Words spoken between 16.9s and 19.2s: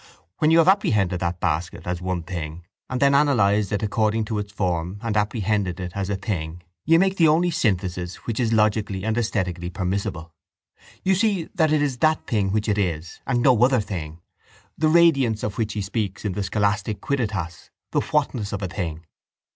quidditas, the whatness of a thing.